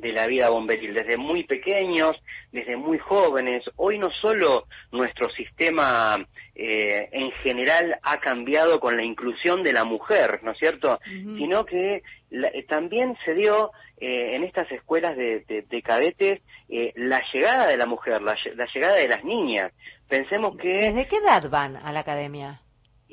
de 0.00 0.12
la 0.12 0.26
vida 0.26 0.48
bomberil, 0.48 0.94
desde 0.94 1.16
muy 1.16 1.44
pequeños, 1.44 2.16
desde 2.52 2.76
muy 2.76 2.98
jóvenes. 2.98 3.64
Hoy 3.76 3.98
no 3.98 4.10
solo 4.10 4.66
nuestro 4.92 5.28
sistema 5.30 6.18
eh, 6.54 7.08
en 7.12 7.30
general 7.42 7.98
ha 8.02 8.18
cambiado 8.20 8.80
con 8.80 8.96
la 8.96 9.02
inclusión 9.02 9.62
de 9.62 9.72
la 9.72 9.84
mujer, 9.84 10.40
¿no 10.42 10.52
es 10.52 10.58
cierto? 10.58 11.00
Sino 11.04 11.64
que 11.64 12.02
eh, 12.30 12.66
también 12.68 13.16
se 13.24 13.34
dio 13.34 13.70
eh, 14.00 14.36
en 14.36 14.44
estas 14.44 14.70
escuelas 14.72 15.16
de, 15.16 15.82
cadetes 15.84 16.40
la 16.94 17.22
llegada 17.32 17.66
de 17.66 17.76
la 17.76 17.86
mujer, 17.86 18.22
la, 18.22 18.36
llegada 18.74 18.96
de 18.96 19.08
las 19.08 19.24
niñas. 19.24 19.72
Pensemos 20.08 20.56
que... 20.56 20.68
¿Desde 20.68 21.08
qué 21.08 21.16
edad 21.16 21.48
van 21.48 21.76
a 21.76 21.92
la 21.92 22.00
academia? 22.00 22.60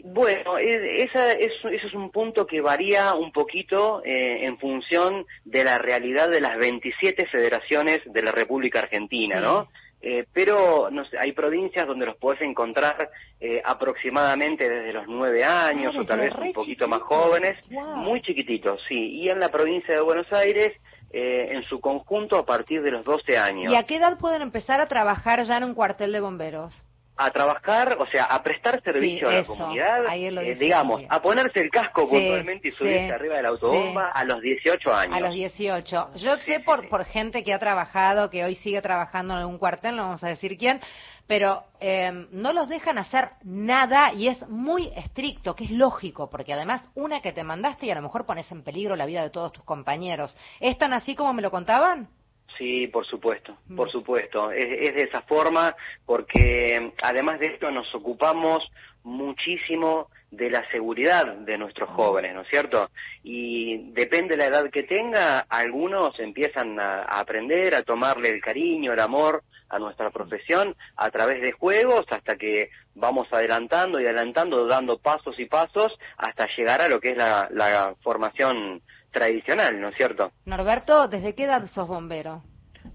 Bueno, 0.03 0.57
esa, 0.57 1.31
eso, 1.33 1.69
es 1.69 1.93
un 1.93 2.11
punto 2.11 2.45
que 2.45 2.59
varía 2.59 3.13
un 3.15 3.31
poquito 3.31 4.03
eh, 4.03 4.45
en 4.45 4.57
función 4.57 5.25
de 5.45 5.63
la 5.63 5.77
realidad 5.77 6.29
de 6.29 6.41
las 6.41 6.57
27 6.57 7.25
federaciones 7.27 8.01
de 8.05 8.21
la 8.21 8.31
República 8.31 8.79
Argentina, 8.79 9.39
¿no? 9.39 9.69
Eh, 10.01 10.25
pero 10.33 10.89
no 10.91 11.05
sé, 11.05 11.17
hay 11.17 11.31
provincias 11.31 11.87
donde 11.87 12.05
los 12.05 12.17
puedes 12.17 12.41
encontrar 12.41 13.09
eh, 13.39 13.61
aproximadamente 13.63 14.69
desde 14.69 14.93
los 14.93 15.07
nueve 15.07 15.43
años 15.43 15.95
o 15.97 16.05
tal 16.05 16.19
vez 16.19 16.35
un 16.35 16.53
poquito 16.53 16.87
más 16.87 17.01
jóvenes, 17.01 17.57
muy 17.95 18.21
chiquititos, 18.21 18.81
sí. 18.87 19.21
Y 19.21 19.29
en 19.29 19.39
la 19.39 19.49
provincia 19.49 19.95
de 19.95 20.01
Buenos 20.01 20.31
Aires, 20.31 20.73
en 21.17 21.63
su 21.63 21.79
conjunto, 21.79 22.35
a 22.35 22.45
partir 22.45 22.81
de 22.81 22.91
los 22.91 23.05
12 23.05 23.37
años. 23.37 23.71
¿Y 23.71 23.75
a 23.75 23.83
qué 23.83 23.95
edad 23.95 24.19
pueden 24.19 24.41
empezar 24.41 24.81
a 24.81 24.87
trabajar 24.87 25.41
ya 25.43 25.57
en 25.57 25.63
un 25.63 25.73
cuartel 25.73 26.11
de 26.11 26.19
bomberos? 26.19 26.83
A 27.17 27.31
trabajar, 27.31 27.97
o 27.99 28.05
sea, 28.07 28.25
a 28.25 28.43
prestar 28.43 28.81
servicio 28.83 29.29
a 29.29 29.33
la 29.33 29.45
comunidad, 29.45 30.05
eh, 30.13 30.55
digamos, 30.55 31.01
a 31.07 31.21
ponerse 31.21 31.61
el 31.61 31.69
casco 31.69 32.09
puntualmente 32.09 32.67
y 32.67 32.71
subirse 32.71 33.11
arriba 33.11 33.37
de 33.37 33.43
la 33.43 33.49
autobomba 33.49 34.11
a 34.11 34.23
los 34.25 34.41
18 34.41 34.93
años. 34.93 35.15
A 35.15 35.19
los 35.21 35.33
18. 35.33 36.09
Yo 36.15 36.37
sé 36.39 36.59
por, 36.59 36.89
por 36.89 37.05
gente 37.05 37.43
que 37.43 37.53
ha 37.53 37.59
trabajado, 37.59 38.29
que 38.29 38.43
hoy 38.43 38.55
sigue 38.55 38.81
trabajando 38.81 39.33
en 39.33 39.39
algún 39.41 39.57
cuartel, 39.57 39.95
no 39.95 40.03
vamos 40.03 40.23
a 40.23 40.27
decir 40.27 40.57
quién, 40.57 40.81
pero 41.27 41.63
eh, 41.79 42.27
no 42.31 42.53
los 42.53 42.67
dejan 42.67 42.97
hacer 42.97 43.29
nada 43.43 44.13
y 44.13 44.27
es 44.27 44.47
muy 44.49 44.91
estricto, 44.95 45.55
que 45.55 45.65
es 45.65 45.71
lógico, 45.71 46.29
porque 46.29 46.53
además 46.53 46.89
una 46.95 47.21
que 47.21 47.31
te 47.31 47.43
mandaste 47.43 47.85
y 47.85 47.91
a 47.91 47.95
lo 47.95 48.01
mejor 48.01 48.25
pones 48.25 48.51
en 48.51 48.63
peligro 48.63 48.95
la 48.95 49.05
vida 49.05 49.23
de 49.23 49.29
todos 49.29 49.53
tus 49.53 49.63
compañeros. 49.63 50.35
¿Es 50.59 50.77
tan 50.77 50.93
así 50.93 51.15
como 51.15 51.33
me 51.33 51.41
lo 51.41 51.49
contaban? 51.49 52.09
Sí, 52.57 52.87
por 52.87 53.05
supuesto, 53.05 53.57
mm. 53.67 53.75
por 53.75 53.91
supuesto. 53.91 54.51
Es, 54.51 54.95
de 54.95 55.03
esa 55.03 55.21
forma 55.21 55.75
porque 56.05 56.91
además 57.01 57.39
de 57.39 57.47
esto 57.47 57.69
nos 57.71 57.93
ocupamos 57.93 58.63
muchísimo 59.03 60.09
de 60.31 60.49
la 60.49 60.67
seguridad 60.71 61.25
de 61.33 61.57
nuestros 61.57 61.89
mm. 61.89 61.93
jóvenes, 61.93 62.33
¿no 62.33 62.41
es 62.41 62.47
cierto? 62.47 62.89
Y 63.23 63.91
depende 63.91 64.35
de 64.35 64.37
la 64.37 64.45
edad 64.47 64.69
que 64.69 64.83
tenga, 64.83 65.39
algunos 65.49 66.19
empiezan 66.19 66.79
a, 66.79 67.03
aprender, 67.03 67.75
a 67.75 67.83
tomarle 67.83 68.29
el 68.29 68.41
cariño, 68.41 68.93
el 68.93 68.99
amor 68.99 69.43
a 69.69 69.79
nuestra 69.79 70.11
profesión 70.11 70.75
a 70.95 71.09
través 71.09 71.41
de 71.41 71.51
juegos 71.51 72.05
hasta 72.09 72.37
que 72.37 72.69
vamos 72.93 73.27
adelantando 73.31 73.99
y 73.99 74.05
adelantando, 74.05 74.67
dando 74.67 74.99
pasos 74.99 75.37
y 75.39 75.45
pasos 75.45 75.93
hasta 76.17 76.47
llegar 76.55 76.81
a 76.81 76.87
lo 76.87 76.99
que 77.01 77.11
es 77.11 77.17
la, 77.17 77.49
la 77.51 77.95
formación 78.01 78.81
tradicional, 79.15 79.79
¿no 79.79 79.89
es 79.89 79.95
cierto? 79.95 80.33
Norberto, 80.45 81.07
¿desde 81.07 81.33
qué 81.33 81.45
edad 81.45 81.65
sos 81.67 81.87
bombero? 81.87 82.43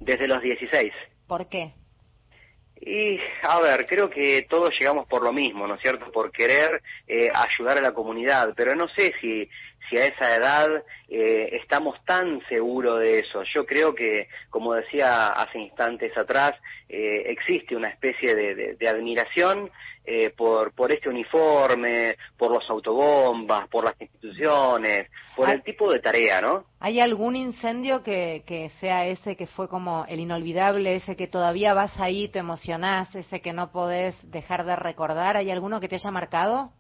Desde 0.01 0.29
los 0.29 0.43
16. 0.43 0.93
¿Por 1.27 1.49
qué? 1.49 1.71
Y, 2.79 3.19
a 3.43 3.61
ver, 3.61 3.87
creo 3.87 4.11
que 4.11 4.47
todos 4.49 4.75
llegamos 4.79 5.07
por 5.09 5.23
lo 5.23 5.33
mismo, 5.33 5.67
¿no 5.67 5.75
es 5.75 5.81
cierto? 5.81 6.13
Por 6.13 6.31
querer 6.31 6.83
eh, 7.07 7.31
ayudar 7.33 7.79
a 7.79 7.83
la 7.83 7.93
comunidad, 7.93 8.53
pero 8.55 8.75
no 8.75 8.89
sé 8.89 9.13
si, 9.21 9.49
si 9.91 9.99
a 9.99 10.07
esa 10.07 10.37
edad 10.37 10.69
eh, 11.09 11.59
estamos 11.61 12.03
tan 12.05 12.41
seguros 12.49 13.01
de 13.01 13.19
eso. 13.19 13.43
Yo 13.53 13.67
creo 13.67 13.95
que, 13.95 14.29
como 14.49 14.75
decía 14.75 15.33
hace 15.33 15.59
instantes 15.59 16.17
atrás, 16.17 16.55
eh, 16.89 17.25
existe 17.27 17.77
una 17.77 17.89
especie 17.89 18.35
de, 18.35 18.77
de 18.77 18.89
admiración 18.89 19.71
eh, 20.03 20.31
por, 20.31 20.73
por 20.73 20.91
este 20.91 21.09
uniforme, 21.11 22.17
por 22.39 22.51
los 22.51 22.69
autobombas, 22.71 23.69
por 23.69 23.85
las 23.85 24.01
instituciones, 24.01 25.11
por 25.37 25.51
el 25.51 25.63
tipo 25.63 25.93
de 25.93 25.99
tarea, 25.99 26.41
¿no? 26.41 26.65
¿Hay 26.81 27.01
algún 27.01 27.37
incendio 27.37 28.03
que, 28.03 28.43
que 28.47 28.71
sea 28.81 29.07
ese 29.07 29.37
que 29.37 29.47
fue 29.47 29.69
como 29.69 30.07
el 30.09 30.21
inolvidable, 30.21 30.97
ese 30.97 31.17
que 31.17 31.27
todavía 31.27 31.75
vas 31.75 32.01
ahí, 32.01 32.29
te 32.29 32.39
emocionás, 32.39 33.15
ese 33.15 33.41
que 33.41 33.53
no 33.53 33.73
podés 33.73 34.17
dejar 34.31 34.65
de 34.65 34.75
recordar? 34.75 35.37
¿Hay 35.37 35.51
alguno 35.51 35.81
que 35.81 35.89
te 35.89 35.97
haya 35.97 36.11
marcado? 36.11 36.73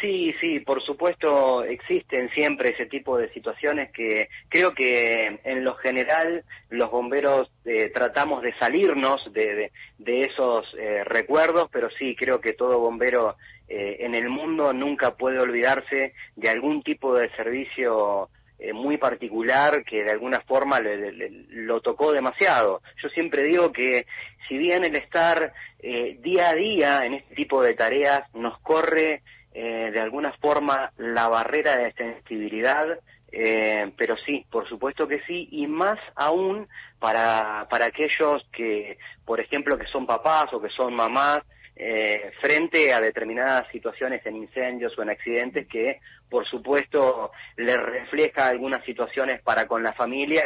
Sí, 0.00 0.32
sí, 0.40 0.60
por 0.60 0.80
supuesto 0.82 1.64
existen 1.64 2.30
siempre 2.30 2.70
ese 2.70 2.86
tipo 2.86 3.18
de 3.18 3.32
situaciones 3.32 3.90
que 3.90 4.28
creo 4.48 4.72
que 4.72 5.40
en 5.42 5.64
lo 5.64 5.74
general 5.74 6.44
los 6.70 6.88
bomberos 6.90 7.50
eh, 7.64 7.90
tratamos 7.92 8.42
de 8.42 8.54
salirnos 8.58 9.32
de, 9.32 9.72
de, 9.98 10.20
esos 10.20 10.72
eh, 10.78 11.02
recuerdos, 11.02 11.68
pero 11.72 11.90
sí, 11.90 12.14
creo 12.14 12.40
que 12.40 12.52
todo 12.52 12.78
bombero 12.78 13.36
eh, 13.66 13.96
en 14.00 14.14
el 14.14 14.28
mundo 14.28 14.72
nunca 14.72 15.16
puede 15.16 15.40
olvidarse 15.40 16.12
de 16.36 16.48
algún 16.48 16.82
tipo 16.82 17.16
de 17.16 17.30
servicio 17.30 18.28
muy 18.74 18.96
particular 18.96 19.84
que 19.84 20.02
de 20.02 20.10
alguna 20.10 20.40
forma 20.40 20.80
lo 20.80 21.80
tocó 21.80 22.10
demasiado. 22.10 22.82
Yo 23.00 23.08
siempre 23.10 23.44
digo 23.44 23.70
que 23.70 24.04
si 24.48 24.58
bien 24.58 24.82
el 24.82 24.96
estar 24.96 25.52
día 25.80 26.48
a 26.48 26.54
día 26.54 27.06
en 27.06 27.14
este 27.14 27.36
tipo 27.36 27.62
de 27.62 27.74
tareas 27.74 28.24
nos 28.34 28.58
corre 28.58 29.22
eh, 29.54 29.90
de 29.92 30.00
alguna 30.00 30.32
forma 30.32 30.92
la 30.98 31.28
barrera 31.28 31.76
de 31.78 31.92
sensibilidad, 31.92 32.98
eh, 33.30 33.92
pero 33.96 34.16
sí, 34.16 34.44
por 34.50 34.68
supuesto 34.68 35.06
que 35.06 35.20
sí, 35.26 35.48
y 35.50 35.66
más 35.66 35.98
aún 36.14 36.66
para, 36.98 37.66
para 37.68 37.86
aquellos 37.86 38.42
que, 38.52 38.98
por 39.24 39.40
ejemplo, 39.40 39.78
que 39.78 39.86
son 39.86 40.06
papás 40.06 40.52
o 40.52 40.60
que 40.60 40.70
son 40.70 40.94
mamás, 40.94 41.42
eh, 41.80 42.32
frente 42.40 42.92
a 42.92 43.00
determinadas 43.00 43.68
situaciones 43.70 44.26
en 44.26 44.34
incendios 44.34 44.98
o 44.98 45.02
en 45.02 45.10
accidentes 45.10 45.68
que, 45.68 46.00
por 46.28 46.44
supuesto, 46.44 47.30
le 47.56 47.76
refleja 47.76 48.48
algunas 48.48 48.84
situaciones 48.84 49.40
para 49.42 49.68
con 49.68 49.84
la 49.84 49.92
familia 49.92 50.42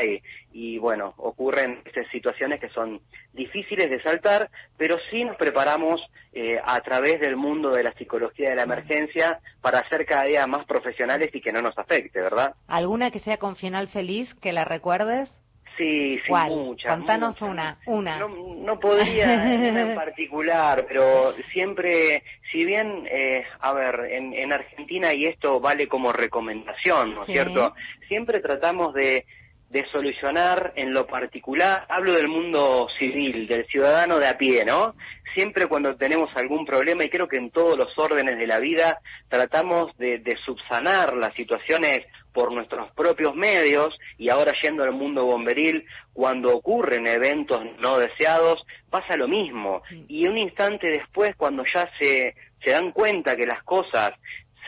y, 0.52 0.76
bueno, 0.76 1.14
ocurren 1.16 1.80
estas 1.86 2.06
situaciones 2.08 2.60
que 2.60 2.68
son 2.68 3.00
difíciles 3.32 3.88
de 3.88 4.02
saltar, 4.02 4.50
pero 4.76 4.98
sí 5.10 5.24
nos 5.24 5.36
preparamos 5.36 6.02
eh, 6.34 6.60
a 6.62 6.78
través 6.82 7.18
del 7.18 7.36
mundo 7.36 7.70
de 7.70 7.82
la 7.82 7.94
psicología 7.94 8.50
de 8.50 8.56
la 8.56 8.64
emergencia 8.64 9.40
para 9.62 9.88
ser 9.88 10.04
cada 10.04 10.24
día 10.24 10.46
más 10.46 10.66
profesionales 10.66 11.30
y 11.32 11.40
que 11.40 11.52
no 11.52 11.62
nos 11.62 11.78
afecte, 11.78 12.20
¿verdad? 12.20 12.54
¿Alguna 12.68 13.10
que 13.10 13.20
sea 13.20 13.38
con 13.38 13.56
final 13.56 13.88
feliz, 13.88 14.34
que 14.34 14.52
la 14.52 14.66
recuerdes? 14.66 15.34
Sí, 15.76 16.20
sí, 16.26 16.32
muchas. 16.32 16.98
Contanos 16.98 17.40
una, 17.42 17.78
una. 17.86 18.18
No, 18.18 18.78
podría 18.78 19.44
en 19.82 19.94
particular, 19.94 20.84
pero 20.86 21.34
siempre, 21.52 22.22
si 22.50 22.64
bien, 22.64 23.08
eh, 23.10 23.44
a 23.60 23.72
ver, 23.72 24.12
en, 24.12 24.34
en, 24.34 24.52
Argentina, 24.52 25.12
y 25.14 25.26
esto 25.26 25.60
vale 25.60 25.88
como 25.88 26.12
recomendación, 26.12 27.14
¿no 27.14 27.22
es 27.22 27.26
cierto? 27.26 27.74
Siempre 28.08 28.40
tratamos 28.40 28.92
de, 28.94 29.24
de 29.70 29.86
solucionar 29.90 30.74
en 30.76 30.92
lo 30.92 31.06
particular, 31.06 31.86
hablo 31.88 32.12
del 32.12 32.28
mundo 32.28 32.88
civil, 32.98 33.46
del 33.46 33.66
ciudadano 33.66 34.18
de 34.18 34.28
a 34.28 34.36
pie, 34.36 34.64
¿no? 34.66 34.94
Siempre 35.34 35.66
cuando 35.66 35.96
tenemos 35.96 36.28
algún 36.36 36.66
problema, 36.66 37.04
y 37.04 37.08
creo 37.08 37.26
que 37.26 37.38
en 37.38 37.50
todos 37.50 37.78
los 37.78 37.98
órdenes 37.98 38.36
de 38.36 38.46
la 38.46 38.58
vida, 38.58 38.98
tratamos 39.28 39.96
de, 39.96 40.18
de 40.18 40.36
subsanar 40.44 41.16
las 41.16 41.32
situaciones 41.34 42.04
por 42.32 42.52
nuestros 42.52 42.90
propios 42.92 43.34
medios 43.34 43.96
y 44.18 44.28
ahora 44.28 44.52
yendo 44.62 44.82
al 44.82 44.92
mundo 44.92 45.24
bomberil, 45.24 45.84
cuando 46.12 46.54
ocurren 46.54 47.06
eventos 47.06 47.62
no 47.80 47.98
deseados, 47.98 48.64
pasa 48.90 49.16
lo 49.16 49.28
mismo. 49.28 49.82
Y 50.08 50.26
un 50.26 50.38
instante 50.38 50.88
después, 50.88 51.34
cuando 51.36 51.64
ya 51.72 51.90
se, 51.98 52.34
se 52.62 52.70
dan 52.70 52.92
cuenta 52.92 53.36
que 53.36 53.46
las 53.46 53.62
cosas 53.62 54.12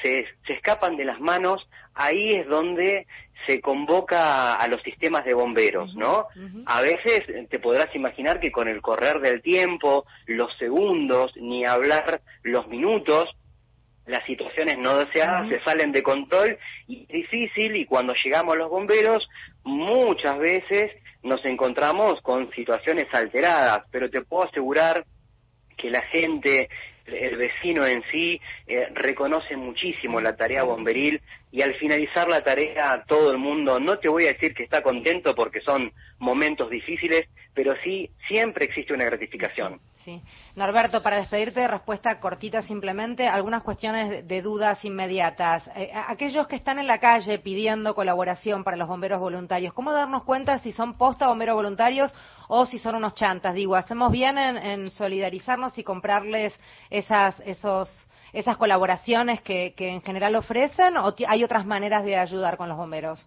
se, 0.03 0.27
se 0.47 0.53
escapan 0.55 0.97
de 0.97 1.05
las 1.05 1.21
manos, 1.21 1.67
ahí 1.95 2.31
es 2.31 2.47
donde 2.47 3.07
se 3.47 3.61
convoca 3.61 4.55
a 4.55 4.69
los 4.69 4.83
sistemas 4.83 5.25
de 5.25 5.35
bomberos, 5.35 5.95
¿no? 5.95 6.27
A 6.67 6.81
veces 6.81 7.25
te 7.49 7.59
podrás 7.59 7.95
imaginar 7.95 8.41
que 8.41 8.51
con 8.51 8.69
el 8.69 8.81
correr 8.81 9.21
del 9.21 9.43
tiempo, 9.43 10.07
los 10.27 10.57
segundos, 10.57 11.33
ni 11.37 11.65
hablar 11.65 12.23
los 12.43 12.67
minutos, 12.69 13.29
las 14.07 14.25
situaciones 14.27 14.79
no 14.79 14.99
deseadas 14.99 15.49
se 15.49 15.61
salen 15.61 15.93
de 15.93 16.03
control 16.03 16.59
y 16.87 17.03
es 17.03 17.09
difícil 17.09 17.77
y 17.77 17.87
cuando 17.87 18.15
llegamos 18.23 18.57
los 18.57 18.71
bomberos 18.71 19.29
muchas 19.65 20.39
veces 20.39 20.93
nos 21.23 21.45
encontramos 21.47 22.21
con 22.21 22.51
situaciones 22.53 23.07
alteradas, 23.13 23.85
pero 23.91 24.11
te 24.11 24.21
puedo 24.21 24.45
asegurar 24.45 25.05
que 25.77 25.91
la 25.91 26.03
gente, 26.03 26.69
el 27.07 27.37
vecino 27.37 27.87
en 27.87 28.03
sí, 28.11 28.41
eh, 28.67 28.89
reconoce 28.95 29.57
muchísimo 29.57 30.21
la 30.21 30.37
tarea 30.37 30.65
bomberil 30.65 31.21
y 31.55 31.63
al 31.63 31.73
finalizar 31.77 32.27
la 32.27 32.43
tarea 32.43 33.05
todo 33.07 33.31
el 33.31 33.39
mundo, 33.39 33.79
no 33.79 34.01
te 34.01 34.09
voy 34.09 34.25
a 34.25 34.33
decir 34.33 34.55
que 34.55 34.65
está 34.65 34.83
contento 34.83 35.37
porque 35.37 35.61
son 35.61 35.93
momentos 36.19 36.69
difíciles, 36.69 37.29
pero 37.55 37.75
sí 37.85 38.11
siempre 38.27 38.65
existe 38.65 38.93
una 38.93 39.05
gratificación. 39.05 39.81
Sí. 40.05 40.21
Norberto, 40.57 41.01
para 41.01 41.19
despedirte, 41.19 41.69
respuesta 41.69 42.19
cortita 42.19 42.61
simplemente, 42.61 43.29
algunas 43.29 43.63
cuestiones 43.63 44.27
de 44.27 44.43
dudas 44.43 44.85
inmediatas. 44.85 45.71
Eh, 45.77 45.93
aquellos 45.95 46.49
que 46.49 46.57
están 46.57 46.81
en 46.81 46.89
la 46.89 46.99
calle 46.99 47.39
pidiendo 47.39 47.95
colaboración 47.95 48.65
para 48.65 48.77
los 48.77 48.89
bomberos 48.89 49.21
voluntarios, 49.21 49.73
¿cómo 49.75 49.93
darnos 49.93 50.25
cuenta 50.25 50.59
si 50.59 50.73
son 50.73 50.99
posta 50.99 51.29
bomberos 51.29 51.55
voluntarios 51.55 52.13
o 52.49 52.67
si 52.67 52.79
son 52.79 52.97
unos 52.97 53.15
chantas? 53.15 53.55
Digo, 53.55 53.77
¿hacemos 53.77 54.11
bien 54.11 54.39
en, 54.39 54.89
solidarizarnos 54.89 55.79
y 55.79 55.85
comprarles 55.85 56.59
esas, 56.91 57.39
esos, 57.47 57.89
esas 58.35 58.57
colaboraciones 58.57 59.41
que, 59.41 59.75
que 59.77 59.89
en 59.89 60.03
general 60.03 60.35
ofrecen 60.35 60.97
o 60.97 61.15
hay 61.27 61.45
otras 61.45 61.65
maneras 61.65 62.05
de 62.05 62.17
ayudar 62.17 62.57
con 62.57 62.69
los 62.69 62.77
bomberos? 62.77 63.27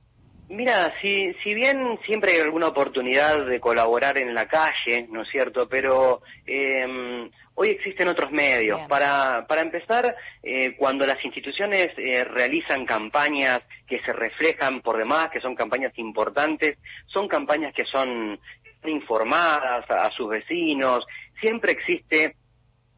Mira, 0.49 0.93
si, 1.01 1.33
si 1.43 1.53
bien 1.53 1.99
siempre 2.05 2.33
hay 2.33 2.39
alguna 2.39 2.67
oportunidad 2.67 3.45
de 3.45 3.59
colaborar 3.59 4.17
en 4.17 4.33
la 4.33 4.47
calle, 4.47 5.05
¿no 5.09 5.23
es 5.23 5.29
cierto? 5.29 5.67
Pero 5.67 6.21
eh, 6.45 7.29
hoy 7.55 7.69
existen 7.69 8.07
otros 8.07 8.31
medios. 8.31 8.79
Para, 8.87 9.45
para 9.45 9.61
empezar, 9.61 10.15
eh, 10.41 10.73
cuando 10.77 11.05
las 11.05 11.23
instituciones 11.25 11.89
eh, 11.97 12.23
realizan 12.23 12.85
campañas 12.85 13.61
que 13.85 13.99
se 14.03 14.13
reflejan 14.13 14.79
por 14.81 14.97
demás, 14.97 15.31
que 15.31 15.41
son 15.41 15.53
campañas 15.53 15.91
importantes, 15.97 16.77
son 17.07 17.27
campañas 17.27 17.73
que 17.73 17.83
son 17.83 18.39
informadas 18.85 19.89
a, 19.91 20.05
a 20.05 20.11
sus 20.11 20.29
vecinos, 20.29 21.05
siempre 21.41 21.73
existe 21.73 22.35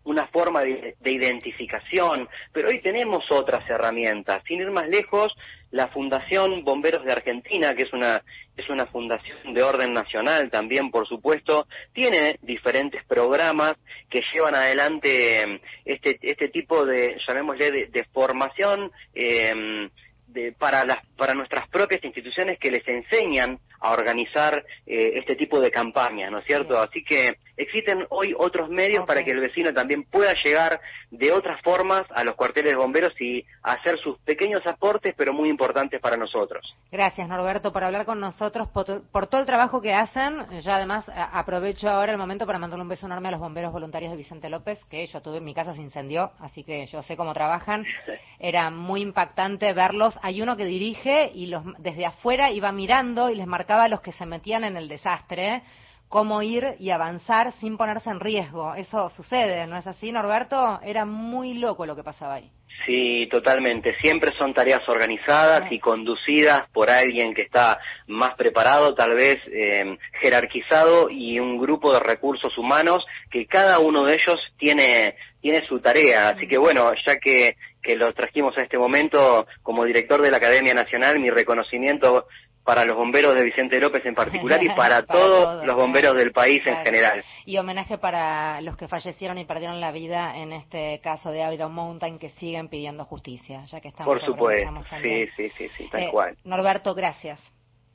una 0.10 0.26
forma 0.28 0.62
de, 0.62 0.96
identificación, 1.04 2.28
pero 2.52 2.70
hoy 2.70 2.82
tenemos 2.82 3.24
otras 3.30 3.68
herramientas. 3.70 4.42
Sin 4.48 4.60
ir 4.60 4.72
más 4.72 4.88
lejos, 4.90 5.36
la 5.70 5.88
Fundación 5.90 6.64
Bomberos 6.64 7.06
de 7.06 7.12
Argentina, 7.12 7.76
que 7.76 7.84
es 7.84 7.94
una, 7.94 8.24
es 8.58 8.68
una 8.70 8.88
fundación 8.88 9.54
de 9.54 9.62
orden 9.62 9.94
nacional 9.94 10.50
también, 10.50 10.90
por 10.90 11.08
supuesto, 11.08 11.68
tiene 11.94 12.40
diferentes 12.42 13.04
programas 13.06 13.78
que 14.10 14.24
llevan 14.34 14.56
adelante 14.56 15.42
em, 15.42 15.60
este, 15.86 16.18
este 16.22 16.50
tipo 16.50 16.86
de, 16.86 17.18
llamémosle, 17.28 17.88
de, 17.88 18.04
formación 18.06 18.92
eh, 19.14 19.90
de, 20.26 20.54
para, 20.54 20.86
las, 20.86 21.06
para 21.18 21.36
nuestras 21.36 21.68
propias 21.70 22.04
instituciones 22.04 22.58
que 22.58 22.72
les 22.72 22.88
enseñan 22.88 23.60
a 23.80 23.92
organizar 23.92 24.66
eh, 24.88 25.12
este 25.16 25.36
tipo 25.36 25.60
de 25.60 25.70
campañas, 25.70 26.32
¿no 26.32 26.40
es 26.40 26.46
cierto? 26.46 26.80
Así 26.80 27.04
que 27.04 27.38
existen 27.60 28.06
hoy 28.10 28.34
otros 28.38 28.70
medios 28.70 29.06
para 29.06 29.24
que 29.24 29.32
el 29.32 29.42
vecino 29.42 29.74
también 29.74 30.04
pueda 30.04 30.34
llegar 30.44 30.80
de 31.12 31.32
otras 31.32 31.62
formas 31.62 32.06
a 32.12 32.24
los 32.24 32.36
cuarteles 32.36 32.72
de 32.72 32.78
bomberos 32.78 33.14
y 33.20 33.46
hacer 33.64 34.00
sus 34.00 34.18
pequeños 34.20 34.66
aportes, 34.66 35.14
pero 35.18 35.34
muy 35.34 35.50
importantes 35.50 36.00
para 36.00 36.16
nosotros. 36.16 36.76
Gracias, 36.92 37.28
Norberto, 37.28 37.74
por 37.74 37.84
hablar 37.84 38.06
con 38.06 38.20
nosotros, 38.20 38.70
por, 38.70 39.28
todo 39.28 39.42
el 39.42 39.46
trabajo 39.46 39.82
que 39.82 39.94
hacen. 39.94 40.62
Yo 40.62 40.72
además 40.72 41.12
aprovecho 41.14 41.90
ahora 41.90 42.14
el 42.14 42.18
momento 42.18 42.46
para 42.46 42.60
mandarle 42.60 42.84
un 42.84 42.90
beso 42.90 43.08
enorme 43.08 43.28
a 43.28 43.32
los 43.32 43.40
bomberos 43.42 43.74
voluntarios 43.74 44.12
de 44.12 44.18
Vicente 44.18 44.50
López, 44.50 44.84
que 44.86 45.06
yo 45.06 45.22
tuve 45.22 45.38
en 45.38 45.44
mi 45.46 45.54
casa 45.54 45.74
se 45.74 45.82
incendió, 45.82 46.32
así 46.40 46.64
que 46.64 46.86
yo 46.88 47.02
sé 47.02 47.18
cómo 47.18 47.34
trabajan. 47.34 47.86
Era 48.40 48.70
muy 48.70 49.02
impactante 49.02 49.74
verlos. 49.74 50.18
Hay 50.22 50.42
uno 50.42 50.56
que 50.56 50.66
dirige 50.66 51.32
y 51.34 51.48
los, 51.48 51.64
desde 51.78 52.06
afuera 52.06 52.52
iba 52.52 52.72
mirando 52.72 53.30
y 53.30 53.36
les 53.36 53.48
marcaba 53.48 53.84
a 53.84 53.90
los 53.90 54.02
que 54.02 54.14
se 54.14 54.26
metían 54.26 54.64
en 54.64 54.78
el 54.78 54.88
desastre 54.88 55.62
cómo 56.10 56.42
ir 56.42 56.76
y 56.80 56.90
avanzar 56.90 57.54
sin 57.54 57.78
ponerse 57.78 58.10
en 58.10 58.20
riesgo. 58.20 58.74
Eso 58.74 59.10
sucede, 59.10 59.66
¿no 59.68 59.78
es 59.78 59.88
así, 59.88 60.12
Norberto? 60.12 60.80
Era 60.84 61.06
muy 61.06 61.54
loco 61.54 61.86
lo 61.86 61.96
que 61.96 62.04
pasaba 62.04 62.36
ahí. 62.36 62.52
Sí, 62.86 63.28
totalmente. 63.30 63.96
Siempre 64.00 64.32
son 64.38 64.54
tareas 64.54 64.88
organizadas 64.88 65.72
y 65.72 65.80
conducidas 65.80 66.70
por 66.72 66.90
alguien 66.90 67.34
que 67.34 67.42
está 67.44 67.78
más 68.08 68.36
preparado, 68.36 68.96
tal 68.96 69.16
vez 69.16 69.40
eh, 69.52 69.98
jerarquizado 70.22 71.10
y 71.10 71.40
un 71.40 71.58
grupo 71.60 71.94
de 71.94 72.00
recursos 72.00 72.58
humanos 72.58 73.06
que 73.30 73.46
cada 73.46 73.80
uno 73.80 74.06
de 74.06 74.16
ellos 74.16 74.40
tiene 74.58 75.16
tiene 75.42 75.66
su 75.68 75.80
tarea. 75.80 76.30
Así 76.30 76.48
que 76.48 76.58
bueno, 76.58 76.92
ya 77.06 77.18
que, 77.18 77.56
que 77.82 77.96
lo 77.96 78.14
trajimos 78.14 78.58
a 78.58 78.64
este 78.64 78.78
momento 78.78 79.46
como 79.62 79.86
director 79.86 80.22
de 80.22 80.32
la 80.32 80.38
Academia 80.38 80.74
Nacional, 80.74 81.20
mi 81.20 81.30
reconocimiento 81.30 82.28
para 82.70 82.86
los 82.86 82.96
bomberos 82.96 83.34
de 83.34 83.44
Vicente 83.44 83.80
López 83.80 84.06
en 84.06 84.14
particular 84.14 84.64
y 84.64 84.70
para, 84.76 85.04
todos 85.04 85.66
los 85.66 85.76
bomberos 85.76 86.16
del 86.16 86.32
país 86.32 86.62
en 86.68 86.78
general. 86.86 87.24
Y 87.44 87.58
homenaje 87.58 87.98
para 87.98 88.62
los 88.62 88.78
que 88.78 88.88
fallecieron 88.88 89.40
y 89.40 89.46
perdieron 89.46 89.82
la 89.82 89.92
vida 89.92 90.38
en 90.38 90.54
este 90.54 91.00
caso 91.02 91.32
de 91.32 91.52
Iron 91.52 91.74
Mountain 91.74 92.20
que 92.20 92.30
siguen 92.30 92.70
pidiendo 92.70 93.06
justicia, 93.06 93.64
ya 93.66 93.82
que 93.82 93.88
estamos 93.88 94.06
Por 94.06 94.24
supuesto, 94.24 94.70
sí, 95.02 95.26
sí, 95.36 95.50
sí, 95.58 95.68
sí, 95.70 95.90
tal 95.90 96.04
eh, 96.04 96.10
cual. 96.12 96.38
Norberto, 96.44 96.94
gracias. 96.94 97.42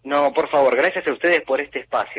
No, 0.02 0.32
por 0.32 0.50
favor, 0.50 0.76
gracias 0.76 1.06
a 1.06 1.12
ustedes 1.12 1.42
por 1.42 1.60
este 1.60 1.78
espacio. 1.78 2.12